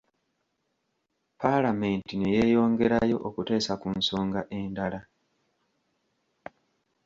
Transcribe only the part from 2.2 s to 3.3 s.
yeeyongerayo